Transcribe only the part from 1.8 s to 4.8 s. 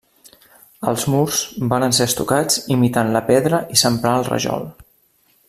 ser estucats imitant la pedra i s'emprà el rajol.